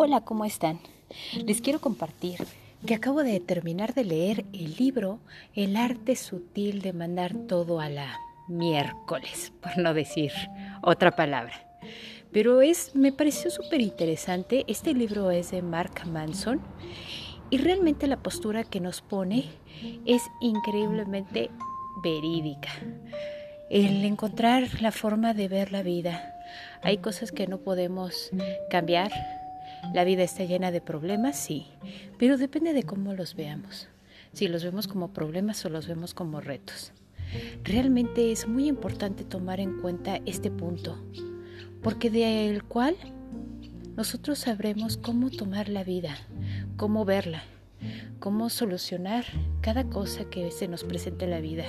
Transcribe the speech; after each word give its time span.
Hola, 0.00 0.20
¿cómo 0.20 0.44
están? 0.44 0.78
Les 1.44 1.60
quiero 1.60 1.80
compartir 1.80 2.38
que 2.86 2.94
acabo 2.94 3.24
de 3.24 3.40
terminar 3.40 3.94
de 3.94 4.04
leer 4.04 4.44
el 4.52 4.76
libro 4.76 5.18
El 5.56 5.74
arte 5.76 6.14
sutil 6.14 6.82
de 6.82 6.92
mandar 6.92 7.34
todo 7.48 7.80
a 7.80 7.88
la 7.88 8.16
miércoles, 8.46 9.52
por 9.60 9.76
no 9.76 9.94
decir 9.94 10.30
otra 10.82 11.16
palabra. 11.16 11.80
Pero 12.30 12.62
es, 12.62 12.94
me 12.94 13.10
pareció 13.10 13.50
súper 13.50 13.80
interesante. 13.80 14.64
Este 14.68 14.94
libro 14.94 15.32
es 15.32 15.50
de 15.50 15.62
Mark 15.62 16.06
Manson 16.06 16.60
y 17.50 17.58
realmente 17.58 18.06
la 18.06 18.18
postura 18.18 18.62
que 18.62 18.78
nos 18.78 19.00
pone 19.00 19.46
es 20.06 20.22
increíblemente 20.40 21.50
verídica. 22.04 22.70
El 23.68 24.04
encontrar 24.04 24.80
la 24.80 24.92
forma 24.92 25.34
de 25.34 25.48
ver 25.48 25.72
la 25.72 25.82
vida. 25.82 26.36
Hay 26.82 26.98
cosas 26.98 27.32
que 27.32 27.48
no 27.48 27.58
podemos 27.58 28.30
cambiar, 28.70 29.10
la 29.94 30.04
vida 30.04 30.22
está 30.22 30.44
llena 30.44 30.70
de 30.70 30.80
problemas, 30.80 31.36
sí, 31.36 31.66
pero 32.18 32.36
depende 32.36 32.72
de 32.72 32.82
cómo 32.82 33.14
los 33.14 33.34
veamos. 33.34 33.88
Si 34.32 34.48
los 34.48 34.62
vemos 34.64 34.86
como 34.86 35.12
problemas 35.12 35.64
o 35.64 35.70
los 35.70 35.88
vemos 35.88 36.14
como 36.14 36.40
retos. 36.40 36.92
Realmente 37.64 38.32
es 38.32 38.48
muy 38.48 38.68
importante 38.68 39.24
tomar 39.24 39.60
en 39.60 39.80
cuenta 39.80 40.20
este 40.26 40.50
punto, 40.50 40.98
porque 41.82 42.10
de 42.10 42.48
el 42.48 42.64
cual 42.64 42.96
nosotros 43.96 44.38
sabremos 44.38 44.96
cómo 44.96 45.30
tomar 45.30 45.68
la 45.68 45.84
vida, 45.84 46.16
cómo 46.76 47.04
verla, 47.04 47.42
cómo 48.18 48.48
solucionar 48.48 49.24
cada 49.60 49.84
cosa 49.84 50.24
que 50.30 50.50
se 50.50 50.68
nos 50.68 50.84
presente 50.84 51.24
en 51.24 51.32
la 51.32 51.40
vida. 51.40 51.64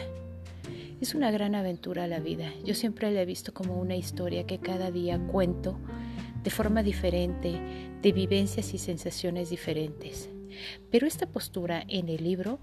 Es 1.01 1.15
una 1.15 1.31
gran 1.31 1.55
aventura 1.55 2.07
la 2.07 2.19
vida. 2.19 2.51
Yo 2.65 2.75
siempre 2.75 3.11
la 3.11 3.21
he 3.21 3.25
visto 3.25 3.53
como 3.53 3.79
una 3.79 3.95
historia 3.95 4.45
que 4.45 4.59
cada 4.59 4.91
día 4.91 5.17
cuento 5.17 5.77
de 6.49 6.55
forma 6.55 6.81
diferente, 6.81 7.61
de 8.01 8.11
vivencias 8.11 8.73
y 8.73 8.79
sensaciones 8.79 9.51
diferentes. 9.51 10.29
Pero 10.89 11.05
esta 11.05 11.27
postura 11.27 11.83
en 11.87 12.09
el 12.09 12.23
libro 12.23 12.57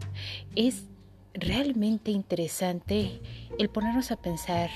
es 0.56 0.86
realmente 1.34 2.10
interesante 2.10 3.20
el 3.60 3.68
ponernos 3.68 4.10
a 4.10 4.16
pensar 4.16 4.70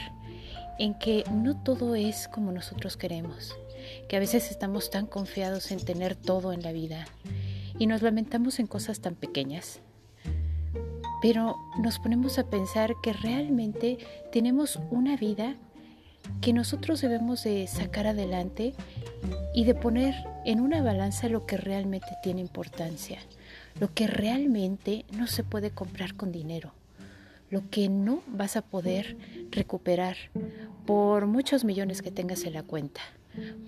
en 0.78 0.96
que 0.96 1.24
no 1.32 1.60
todo 1.60 1.96
es 1.96 2.28
como 2.28 2.52
nosotros 2.52 2.96
queremos, 2.96 3.56
que 4.08 4.14
a 4.14 4.20
veces 4.20 4.48
estamos 4.48 4.90
tan 4.90 5.06
confiados 5.06 5.72
en 5.72 5.84
tener 5.84 6.14
todo 6.14 6.52
en 6.52 6.62
la 6.62 6.70
vida 6.70 7.04
y 7.80 7.88
nos 7.88 8.02
lamentamos 8.02 8.60
en 8.60 8.68
cosas 8.68 9.00
tan 9.00 9.16
pequeñas. 9.16 9.80
Pero 11.20 11.56
nos 11.80 11.98
ponemos 11.98 12.38
a 12.38 12.48
pensar 12.48 12.94
que 13.02 13.12
realmente 13.12 13.98
tenemos 14.30 14.78
una 14.92 15.16
vida 15.16 15.56
que 16.40 16.52
nosotros 16.52 17.00
debemos 17.00 17.44
de 17.44 17.66
sacar 17.66 18.06
adelante 18.06 18.74
y 19.54 19.64
de 19.64 19.74
poner 19.74 20.14
en 20.44 20.60
una 20.60 20.82
balanza 20.82 21.28
lo 21.28 21.46
que 21.46 21.56
realmente 21.56 22.08
tiene 22.22 22.40
importancia, 22.40 23.18
lo 23.78 23.92
que 23.92 24.06
realmente 24.06 25.04
no 25.12 25.26
se 25.26 25.44
puede 25.44 25.70
comprar 25.70 26.14
con 26.14 26.32
dinero, 26.32 26.72
lo 27.50 27.68
que 27.68 27.88
no 27.88 28.22
vas 28.26 28.56
a 28.56 28.62
poder 28.62 29.16
recuperar 29.50 30.16
por 30.86 31.26
muchos 31.26 31.64
millones 31.64 32.00
que 32.00 32.10
tengas 32.10 32.44
en 32.44 32.54
la 32.54 32.62
cuenta, 32.62 33.00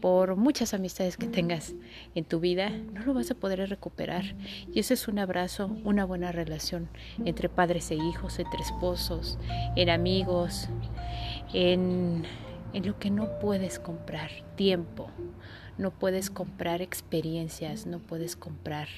por 0.00 0.36
muchas 0.36 0.74
amistades 0.74 1.16
que 1.16 1.26
tengas 1.26 1.74
en 2.14 2.24
tu 2.24 2.40
vida, 2.40 2.70
no 2.70 3.04
lo 3.04 3.14
vas 3.14 3.30
a 3.30 3.34
poder 3.34 3.68
recuperar. 3.68 4.34
Y 4.72 4.80
ese 4.80 4.94
es 4.94 5.08
un 5.08 5.18
abrazo, 5.18 5.76
una 5.84 6.04
buena 6.04 6.32
relación 6.32 6.88
entre 7.24 7.48
padres 7.48 7.90
e 7.90 7.94
hijos, 7.94 8.38
entre 8.38 8.62
esposos, 8.62 9.38
en 9.76 9.90
amigos, 9.90 10.68
en 11.52 12.24
lo 12.72 12.98
que 12.98 13.10
no 13.10 13.38
puedes 13.38 13.78
comprar 13.78 14.30
tiempo, 14.56 15.10
no 15.78 15.90
puedes 15.90 16.30
comprar 16.30 16.82
experiencias, 16.82 17.86
no 17.86 17.98
puedes 17.98 18.36
comprar 18.36 18.88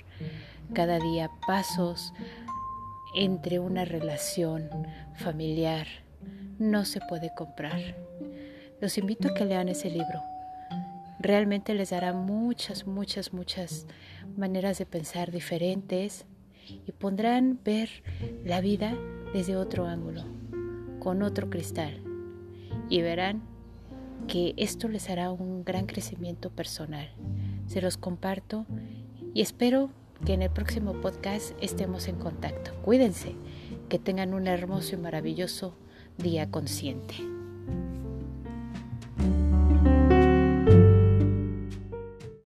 cada 0.72 0.98
día 0.98 1.30
pasos 1.46 2.12
entre 3.14 3.58
una 3.58 3.84
relación 3.84 4.68
familiar, 5.14 5.86
no 6.58 6.84
se 6.84 7.00
puede 7.08 7.32
comprar. 7.36 7.96
Los 8.80 8.98
invito 8.98 9.28
a 9.28 9.34
que 9.34 9.44
lean 9.44 9.68
ese 9.68 9.88
libro. 9.90 10.22
Realmente 11.20 11.74
les 11.74 11.90
dará 11.90 12.12
muchas, 12.12 12.86
muchas, 12.86 13.32
muchas 13.32 13.86
maneras 14.36 14.78
de 14.78 14.86
pensar 14.86 15.30
diferentes 15.30 16.26
y 16.68 16.92
pondrán 16.92 17.58
ver 17.64 17.88
la 18.44 18.60
vida 18.60 18.94
desde 19.32 19.56
otro 19.56 19.86
ángulo, 19.86 20.24
con 20.98 21.22
otro 21.22 21.48
cristal. 21.50 22.13
Y 22.88 23.02
verán 23.02 23.42
que 24.28 24.54
esto 24.56 24.88
les 24.88 25.10
hará 25.10 25.30
un 25.30 25.64
gran 25.64 25.86
crecimiento 25.86 26.50
personal. 26.50 27.10
Se 27.66 27.80
los 27.80 27.96
comparto 27.96 28.66
y 29.32 29.42
espero 29.42 29.90
que 30.24 30.34
en 30.34 30.42
el 30.42 30.50
próximo 30.50 30.92
podcast 31.00 31.52
estemos 31.60 32.08
en 32.08 32.16
contacto. 32.16 32.72
Cuídense, 32.82 33.34
que 33.88 33.98
tengan 33.98 34.34
un 34.34 34.46
hermoso 34.46 34.94
y 34.94 34.98
maravilloso 34.98 35.74
día 36.18 36.50
consciente. 36.50 37.14